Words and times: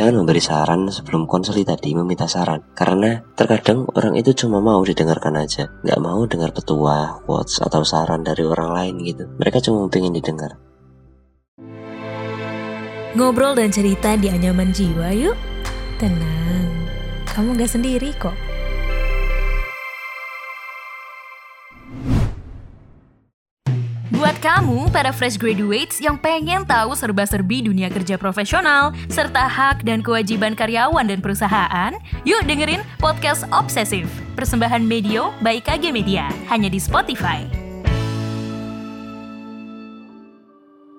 jangan 0.00 0.24
memberi 0.24 0.40
saran 0.40 0.88
sebelum 0.88 1.28
konseli 1.28 1.60
tadi 1.60 1.92
meminta 1.92 2.24
saran. 2.24 2.72
Karena 2.72 3.20
terkadang 3.36 3.84
orang 3.92 4.16
itu 4.16 4.32
cuma 4.32 4.56
mau 4.56 4.80
didengarkan 4.80 5.36
aja, 5.36 5.68
nggak 5.84 6.00
mau 6.00 6.24
dengar 6.24 6.56
petua, 6.56 7.20
quotes, 7.28 7.60
atau 7.60 7.84
saran 7.84 8.24
dari 8.24 8.40
orang 8.48 8.72
lain 8.72 8.94
gitu. 9.04 9.28
Mereka 9.36 9.60
cuma 9.60 9.92
pengen 9.92 10.16
didengar. 10.16 10.56
Ngobrol 13.12 13.52
dan 13.52 13.68
cerita 13.68 14.16
di 14.16 14.32
anyaman 14.32 14.72
jiwa 14.72 15.12
yuk. 15.12 15.36
Tenang, 16.00 16.88
kamu 17.28 17.60
gak 17.60 17.68
sendiri 17.76 18.16
kok. 18.16 18.49
Kamu, 24.40 24.88
para 24.88 25.12
fresh 25.12 25.36
graduates 25.36 26.00
yang 26.00 26.16
pengen 26.16 26.64
tahu 26.64 26.96
serba-serbi 26.96 27.60
dunia 27.60 27.92
kerja 27.92 28.16
profesional, 28.16 28.96
serta 29.12 29.44
hak 29.44 29.84
dan 29.84 30.00
kewajiban 30.00 30.56
karyawan 30.56 31.04
dan 31.04 31.20
perusahaan, 31.20 31.92
yuk 32.24 32.40
dengerin 32.48 32.80
Podcast 32.96 33.44
Obsesif, 33.52 34.08
persembahan 34.40 34.80
Medio 34.80 35.36
by 35.44 35.60
KG 35.60 35.92
Media, 35.92 36.32
hanya 36.48 36.72
di 36.72 36.80
Spotify. 36.80 37.44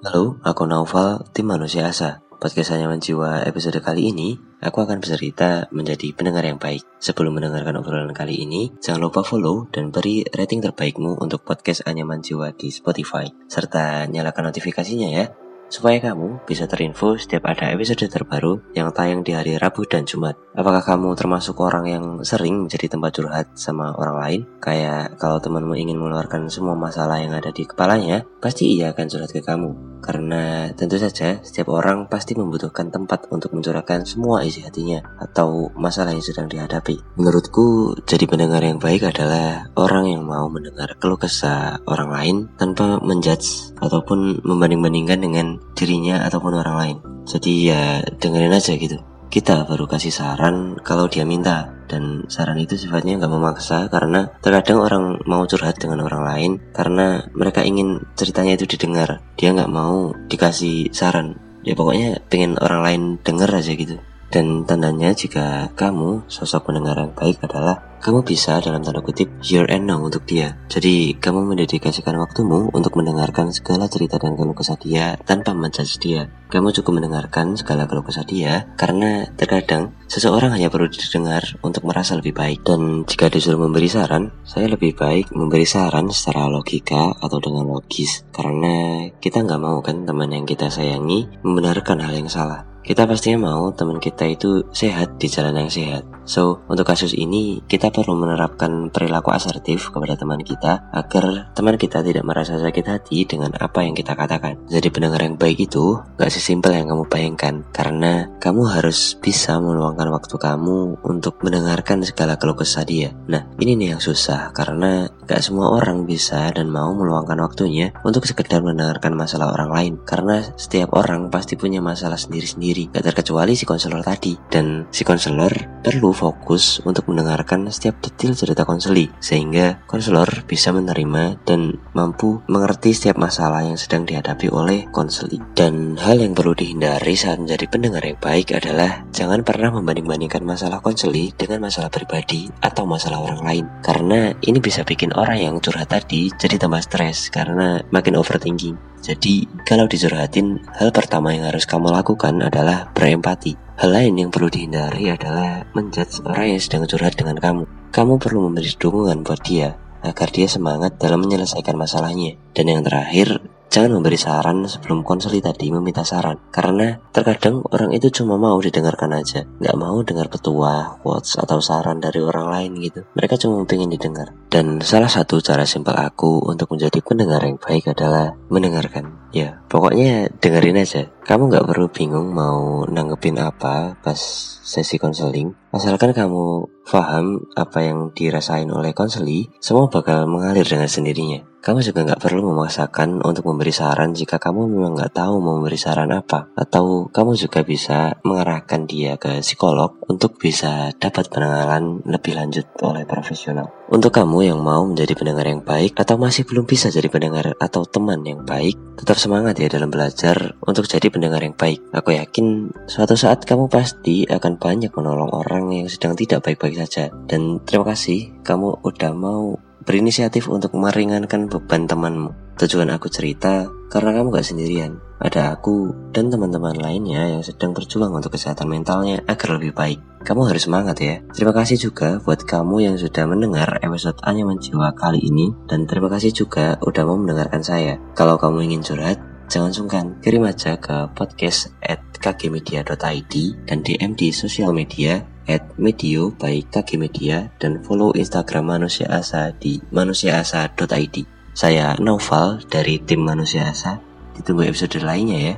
Halo, 0.00 0.40
aku 0.40 0.64
Naufal, 0.64 1.28
tim 1.36 1.52
Manusia 1.52 1.92
Asa. 1.92 2.25
Podcast 2.36 2.76
Anyaman 2.76 3.00
Jiwa 3.00 3.48
episode 3.48 3.80
kali 3.80 4.12
ini, 4.12 4.36
aku 4.60 4.84
akan 4.84 5.00
bercerita 5.00 5.72
menjadi 5.72 6.12
pendengar 6.12 6.44
yang 6.44 6.60
baik. 6.60 6.84
Sebelum 7.00 7.32
mendengarkan 7.32 7.80
obrolan 7.80 8.12
kali 8.12 8.44
ini, 8.44 8.76
jangan 8.76 9.08
lupa 9.08 9.24
follow 9.24 9.64
dan 9.72 9.88
beri 9.88 10.20
rating 10.36 10.60
terbaikmu 10.60 11.16
untuk 11.16 11.48
podcast 11.48 11.88
Anyaman 11.88 12.20
Jiwa 12.20 12.52
di 12.52 12.68
Spotify. 12.68 13.24
Serta 13.48 14.04
nyalakan 14.04 14.52
notifikasinya 14.52 15.08
ya, 15.08 15.32
supaya 15.66 15.98
kamu 15.98 16.46
bisa 16.46 16.68
terinfo 16.68 17.18
setiap 17.18 17.48
ada 17.50 17.74
episode 17.74 18.06
terbaru 18.06 18.62
yang 18.76 18.92
tayang 18.92 19.24
di 19.24 19.34
hari 19.34 19.56
Rabu 19.58 19.88
dan 19.88 20.06
Jumat. 20.06 20.38
Apakah 20.54 20.84
kamu 20.84 21.16
termasuk 21.18 21.58
orang 21.58 21.88
yang 21.88 22.04
sering 22.22 22.68
menjadi 22.68 22.92
tempat 22.92 23.16
curhat 23.16 23.46
sama 23.56 23.96
orang 23.96 24.16
lain? 24.20 24.40
Kayak 24.60 25.16
kalau 25.18 25.40
temanmu 25.40 25.74
ingin 25.74 25.98
mengeluarkan 25.98 26.52
semua 26.52 26.76
masalah 26.76 27.16
yang 27.16 27.34
ada 27.34 27.50
di 27.50 27.64
kepalanya, 27.64 28.28
pasti 28.38 28.76
ia 28.76 28.92
akan 28.92 29.06
curhat 29.08 29.32
ke 29.32 29.40
kamu. 29.40 29.95
Karena 30.06 30.70
tentu 30.78 31.02
saja 31.02 31.42
setiap 31.42 31.74
orang 31.74 32.06
pasti 32.06 32.38
membutuhkan 32.38 32.94
tempat 32.94 33.26
untuk 33.34 33.50
mencurahkan 33.58 34.06
semua 34.06 34.46
isi 34.46 34.62
hatinya 34.62 35.02
atau 35.18 35.74
masalah 35.74 36.14
yang 36.14 36.22
sedang 36.22 36.46
dihadapi. 36.46 37.02
Menurutku, 37.18 37.98
jadi 38.06 38.30
pendengar 38.30 38.62
yang 38.62 38.78
baik 38.78 39.02
adalah 39.02 39.66
orang 39.74 40.14
yang 40.14 40.22
mau 40.22 40.46
mendengar 40.46 40.94
keluh 41.02 41.18
kesah 41.18 41.82
orang 41.90 42.14
lain 42.14 42.36
tanpa 42.54 43.02
menjudge 43.02 43.74
ataupun 43.82 44.46
membanding-bandingkan 44.46 45.18
dengan 45.18 45.46
dirinya 45.74 46.22
ataupun 46.22 46.54
orang 46.54 46.76
lain. 46.78 46.96
Jadi 47.26 47.52
ya 47.66 48.06
dengerin 48.22 48.54
aja 48.54 48.78
gitu. 48.78 49.02
Kita 49.26 49.66
baru 49.66 49.90
kasih 49.90 50.14
saran 50.14 50.78
kalau 50.80 51.10
dia 51.10 51.26
minta 51.26 51.74
dan 51.90 52.26
saran 52.30 52.58
itu 52.62 52.78
sifatnya 52.78 53.18
nggak 53.18 53.32
memaksa 53.32 53.90
karena 53.90 54.30
terkadang 54.42 54.80
orang 54.80 55.04
mau 55.26 55.46
curhat 55.46 55.78
dengan 55.78 56.06
orang 56.06 56.22
lain 56.22 56.52
karena 56.70 57.26
mereka 57.34 57.66
ingin 57.66 58.06
ceritanya 58.14 58.54
itu 58.54 58.66
didengar. 58.70 59.20
Dia 59.34 59.52
nggak 59.52 59.70
mau 59.70 60.14
dikasih 60.30 60.94
saran. 60.94 61.38
Ya 61.66 61.74
pokoknya 61.74 62.22
pengen 62.30 62.54
orang 62.62 62.80
lain 62.86 63.02
denger 63.26 63.50
aja 63.50 63.72
gitu. 63.74 63.98
Dan 64.30 64.66
tandanya 64.66 65.14
jika 65.14 65.70
kamu 65.78 66.26
sosok 66.26 66.70
pendengar 66.70 66.98
yang 66.98 67.14
baik 67.14 67.38
adalah 67.46 67.96
kamu 67.96 68.22
bisa 68.22 68.62
dalam 68.62 68.84
tanda 68.84 69.02
kutip 69.02 69.26
here 69.42 69.66
and 69.66 69.88
now 69.88 69.98
untuk 69.98 70.28
dia. 70.28 70.54
Jadi 70.70 71.16
kamu 71.18 71.42
mendedikasikan 71.42 72.14
waktumu 72.20 72.70
untuk 72.70 72.94
mendengarkan 72.94 73.50
segala 73.50 73.90
cerita 73.90 74.20
dan 74.20 74.36
keluh 74.36 74.54
kesah 74.54 74.78
dia 74.78 75.16
tanpa 75.24 75.56
menjudge 75.56 75.98
dia. 75.98 76.30
Kamu 76.46 76.70
cukup 76.70 77.02
mendengarkan 77.02 77.58
segala 77.58 77.90
keluh 77.90 78.06
kesah 78.06 78.22
dia 78.22 78.70
karena 78.78 79.26
terkadang 79.34 79.96
seseorang 80.06 80.54
hanya 80.54 80.70
perlu 80.70 80.86
didengar 80.86 81.42
untuk 81.66 81.82
merasa 81.82 82.14
lebih 82.14 82.36
baik. 82.36 82.62
Dan 82.62 83.02
jika 83.08 83.26
disuruh 83.26 83.58
memberi 83.58 83.90
saran, 83.90 84.30
saya 84.46 84.70
lebih 84.70 84.94
baik 84.94 85.34
memberi 85.34 85.66
saran 85.66 86.06
secara 86.12 86.46
logika 86.46 87.16
atau 87.18 87.42
dengan 87.42 87.66
logis. 87.66 88.22
Karena 88.30 89.08
kita 89.18 89.42
nggak 89.42 89.62
mau 89.62 89.82
kan 89.82 90.06
teman 90.06 90.30
yang 90.30 90.46
kita 90.46 90.70
sayangi 90.70 91.26
membenarkan 91.42 92.06
hal 92.06 92.14
yang 92.14 92.30
salah 92.30 92.75
kita 92.86 93.02
pastinya 93.02 93.50
mau 93.50 93.74
teman 93.74 93.98
kita 93.98 94.30
itu 94.30 94.62
sehat 94.70 95.18
di 95.18 95.26
jalan 95.26 95.66
yang 95.66 95.70
sehat. 95.70 96.15
So, 96.26 96.60
untuk 96.68 96.90
kasus 96.90 97.16
ini, 97.16 97.64
kita 97.64 97.94
perlu 97.94 98.18
menerapkan 98.18 98.90
perilaku 98.92 99.32
asertif 99.32 99.94
kepada 99.94 100.18
teman 100.18 100.42
kita 100.42 100.92
agar 100.92 101.54
teman 101.56 101.78
kita 101.80 102.02
tidak 102.02 102.26
merasa 102.26 102.60
sakit 102.60 102.86
hati 102.86 103.24
dengan 103.24 103.54
apa 103.56 103.86
yang 103.86 103.96
kita 103.96 104.12
katakan. 104.12 104.60
Jadi 104.68 104.92
pendengar 104.92 105.24
yang 105.24 105.40
baik 105.40 105.70
itu 105.70 106.02
gak 106.20 106.28
sesimpel 106.28 106.76
yang 106.76 106.90
kamu 106.90 107.06
bayangkan, 107.08 107.62
karena 107.72 108.28
kamu 108.42 108.66
harus 108.68 109.16
bisa 109.16 109.56
meluangkan 109.56 110.12
waktu 110.12 110.36
kamu 110.36 111.00
untuk 111.06 111.40
mendengarkan 111.46 112.02
segala 112.02 112.36
keluh 112.36 112.58
kesah 112.58 112.84
dia. 112.84 113.14
Nah, 113.30 113.46
ini 113.62 113.78
nih 113.78 113.96
yang 113.96 114.02
susah, 114.02 114.52
karena 114.52 115.08
gak 115.24 115.40
semua 115.40 115.72
orang 115.72 116.04
bisa 116.04 116.50
dan 116.52 116.68
mau 116.68 116.92
meluangkan 116.92 117.38
waktunya 117.40 117.94
untuk 118.02 118.26
sekedar 118.28 118.60
mendengarkan 118.60 119.14
masalah 119.14 119.54
orang 119.54 119.70
lain. 119.70 119.94
Karena 120.02 120.42
setiap 120.58 120.92
orang 120.92 121.30
pasti 121.30 121.54
punya 121.54 121.78
masalah 121.78 122.18
sendiri-sendiri 122.18 122.66
sendiri, 122.66 122.90
gak 122.90 123.04
terkecuali 123.12 123.52
si 123.54 123.62
konselor 123.68 124.02
tadi. 124.02 124.34
Dan 124.50 124.90
si 124.90 125.06
konselor 125.06 125.52
perlu 125.84 126.10
fokus 126.16 126.80
untuk 126.88 127.12
mendengarkan 127.12 127.68
setiap 127.68 128.00
detail 128.00 128.32
cerita 128.32 128.64
konseli, 128.64 129.12
sehingga 129.20 129.84
konselor 129.84 130.48
bisa 130.48 130.72
menerima 130.72 131.44
dan 131.44 131.76
mampu 131.92 132.40
mengerti 132.48 132.96
setiap 132.96 133.20
masalah 133.20 133.60
yang 133.68 133.76
sedang 133.76 134.08
dihadapi 134.08 134.48
oleh 134.48 134.88
konseli. 134.88 135.36
Dan 135.52 136.00
hal 136.00 136.24
yang 136.24 136.32
perlu 136.32 136.56
dihindari 136.56 137.12
saat 137.12 137.36
menjadi 137.36 137.68
pendengar 137.68 138.00
yang 138.00 138.16
baik 138.16 138.56
adalah 138.56 139.04
jangan 139.12 139.44
pernah 139.44 139.68
membanding-bandingkan 139.76 140.40
masalah 140.40 140.80
konseli 140.80 141.36
dengan 141.36 141.68
masalah 141.68 141.92
pribadi 141.92 142.48
atau 142.64 142.88
masalah 142.88 143.20
orang 143.20 143.40
lain. 143.44 143.64
Karena 143.84 144.32
ini 144.40 144.58
bisa 144.58 144.80
bikin 144.88 145.12
orang 145.12 145.44
yang 145.44 145.60
curhat 145.60 145.92
tadi 145.92 146.32
jadi 146.32 146.56
tambah 146.56 146.80
stres 146.80 147.28
karena 147.28 147.84
makin 147.92 148.16
overthinking. 148.16 148.95
Jadi, 149.06 149.46
kalau 149.62 149.86
dicurhatin, 149.86 150.66
hal 150.82 150.90
pertama 150.90 151.30
yang 151.30 151.46
harus 151.46 151.62
kamu 151.62 151.94
lakukan 151.94 152.42
adalah 152.42 152.90
berempati. 152.90 153.54
Hal 153.78 153.94
lain 153.94 154.18
yang 154.18 154.34
perlu 154.34 154.50
dihindari 154.50 155.14
adalah 155.14 155.62
menjudge 155.78 156.26
orang 156.26 156.58
yang 156.58 156.58
sedang 156.58 156.90
curhat 156.90 157.14
dengan 157.14 157.38
kamu. 157.38 157.70
Kamu 157.94 158.18
perlu 158.18 158.50
memberi 158.50 158.74
dukungan 158.74 159.22
buat 159.22 159.46
dia 159.46 159.78
agar 160.02 160.34
dia 160.34 160.50
semangat 160.50 160.98
dalam 160.98 161.22
menyelesaikan 161.22 161.78
masalahnya. 161.78 162.34
Dan 162.50 162.66
yang 162.66 162.82
terakhir, 162.82 163.46
Jangan 163.76 164.00
memberi 164.00 164.16
saran 164.16 164.64
sebelum 164.64 165.04
konseli 165.04 165.44
tadi 165.44 165.68
meminta 165.68 166.00
saran 166.00 166.40
Karena 166.48 166.96
terkadang 167.12 167.60
orang 167.68 167.92
itu 167.92 168.08
cuma 168.08 168.40
mau 168.40 168.56
didengarkan 168.56 169.12
aja. 169.12 169.44
Nggak 169.60 169.76
mau 169.76 170.00
dengar 170.00 170.32
petua, 170.32 170.96
quotes, 171.04 171.36
atau 171.36 171.60
saran 171.60 172.00
dari 172.00 172.24
orang 172.24 172.48
lain 172.48 172.72
gitu. 172.80 173.04
Mereka 173.12 173.36
cuma 173.36 173.68
pengen 173.68 173.92
didengar. 173.92 174.32
Dan 174.48 174.80
salah 174.80 175.12
satu 175.12 175.44
cara 175.44 175.68
simpel 175.68 175.92
aku 175.92 176.48
untuk 176.48 176.72
menjadi 176.72 177.04
pendengar 177.04 177.44
yang 177.44 177.60
baik 177.60 177.92
adalah 177.92 178.32
mendengarkan. 178.48 179.12
Ya, 179.36 179.60
pokoknya 179.68 180.32
dengerin 180.40 180.80
aja. 180.80 181.12
Kamu 181.28 181.52
nggak 181.52 181.68
perlu 181.68 181.92
bingung 181.92 182.32
mau 182.32 182.88
nanggepin 182.88 183.36
apa 183.36 184.00
pas 184.00 184.16
sesi 184.64 184.96
konseling. 184.96 185.52
Asalkan 185.76 186.16
kamu 186.16 186.75
paham 186.86 187.42
apa 187.58 187.82
yang 187.82 188.14
dirasain 188.14 188.70
oleh 188.70 188.94
konseli 188.94 189.50
Semua 189.58 189.90
bakal 189.90 190.30
mengalir 190.30 190.62
dengan 190.62 190.86
sendirinya 190.86 191.56
kamu 191.66 191.82
juga 191.82 192.06
nggak 192.06 192.22
perlu 192.22 192.54
memaksakan 192.54 193.26
untuk 193.26 193.50
memberi 193.50 193.74
saran 193.74 194.14
jika 194.14 194.38
kamu 194.38 194.70
memang 194.70 195.02
nggak 195.02 195.18
tahu 195.18 195.42
mau 195.42 195.58
memberi 195.58 195.74
saran 195.74 196.14
apa. 196.14 196.46
Atau 196.54 197.10
kamu 197.10 197.34
juga 197.34 197.66
bisa 197.66 198.14
mengarahkan 198.22 198.86
dia 198.86 199.18
ke 199.18 199.42
psikolog 199.42 199.98
untuk 200.06 200.38
bisa 200.38 200.94
dapat 200.94 201.26
penanganan 201.26 202.06
lebih 202.06 202.38
lanjut 202.38 202.70
oleh 202.86 203.02
profesional. 203.02 203.66
Untuk 203.90 204.14
kamu 204.14 204.46
yang 204.46 204.62
mau 204.62 204.86
menjadi 204.86 205.18
pendengar 205.18 205.50
yang 205.50 205.66
baik 205.66 205.98
atau 205.98 206.14
masih 206.14 206.46
belum 206.46 206.70
bisa 206.70 206.86
jadi 206.86 207.10
pendengar 207.10 207.58
atau 207.58 207.82
teman 207.82 208.22
yang 208.22 208.46
baik, 208.46 208.78
tetap 208.94 209.18
semangat 209.18 209.58
ya 209.58 209.66
dalam 209.66 209.90
belajar 209.90 210.54
untuk 210.62 210.86
jadi 210.86 211.10
pendengar 211.10 211.42
yang 211.42 211.58
baik. 211.58 211.82
Aku 211.90 212.14
yakin 212.14 212.70
suatu 212.86 213.18
saat 213.18 213.42
kamu 213.42 213.66
pasti 213.66 214.22
akan 214.22 214.62
banyak 214.62 214.94
menolong 214.94 215.34
orang 215.34 215.74
yang 215.74 215.90
sedang 215.90 216.14
tidak 216.14 216.46
baik-baik 216.46 216.75
saja. 216.76 217.08
Dan 217.24 217.64
terima 217.64 217.88
kasih 217.96 218.36
kamu 218.44 218.84
udah 218.84 219.12
mau 219.16 219.56
berinisiatif 219.86 220.50
untuk 220.50 220.74
meringankan 220.76 221.46
beban 221.46 221.86
temanmu. 221.86 222.34
Tujuan 222.56 222.88
aku 222.92 223.06
cerita 223.12 223.68
karena 223.92 224.16
kamu 224.16 224.32
gak 224.32 224.48
sendirian. 224.48 224.98
Ada 225.16 225.56
aku 225.56 225.92
dan 226.12 226.28
teman-teman 226.28 226.76
lainnya 226.76 227.28
yang 227.32 227.40
sedang 227.40 227.72
berjuang 227.72 228.12
untuk 228.12 228.36
kesehatan 228.36 228.68
mentalnya 228.68 229.24
agar 229.24 229.56
lebih 229.56 229.72
baik. 229.72 230.00
Kamu 230.26 230.48
harus 230.50 230.66
semangat 230.66 230.98
ya. 230.98 231.22
Terima 231.30 231.54
kasih 231.54 231.78
juga 231.78 232.18
buat 232.18 232.42
kamu 232.42 232.82
yang 232.82 232.96
sudah 232.98 233.24
mendengar 233.30 233.78
episode 233.78 234.18
Anyaman 234.26 234.58
Jiwa 234.58 234.90
kali 234.92 235.22
ini 235.22 235.54
dan 235.70 235.86
terima 235.86 236.10
kasih 236.10 236.34
juga 236.34 236.76
udah 236.82 237.02
mau 237.06 237.16
mendengarkan 237.16 237.62
saya. 237.62 237.96
Kalau 238.18 238.34
kamu 238.36 238.66
ingin 238.66 238.82
curhat, 238.82 239.22
jangan 239.46 239.72
sungkan 239.72 240.04
kirim 240.22 240.46
aja 240.46 240.78
ke 240.78 241.10
podcast 241.14 241.70
at 241.82 242.02
kkmedia.id 242.18 243.34
dan 243.66 243.78
DM 243.82 244.12
di 244.18 244.28
sosial 244.34 244.74
media 244.74 245.22
at 245.46 245.62
medio 245.78 246.34
by 246.34 246.62
KG 246.74 246.98
Media 246.98 247.46
dan 247.62 247.78
follow 247.86 248.10
Instagram 248.18 248.66
Manusia 248.66 249.06
Asa 249.06 249.54
di 249.56 249.78
manusiaasa.id. 249.94 251.16
Saya 251.56 251.96
Noval 252.02 252.60
dari 252.68 253.00
tim 253.00 253.22
Manusia 253.22 253.70
Asa. 253.70 254.02
Ditunggu 254.36 254.68
episode 254.68 255.00
lainnya 255.00 255.38
ya. 255.38 255.56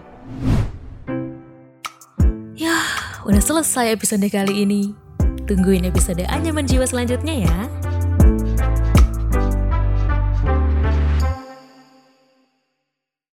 udah 3.28 3.44
selesai 3.44 3.92
episode 3.92 4.24
kali 4.32 4.64
ini. 4.64 4.96
Tungguin 5.44 5.84
episode 5.84 6.24
Anyaman 6.32 6.64
Jiwa 6.64 6.88
selanjutnya 6.88 7.44
ya. 7.44 7.56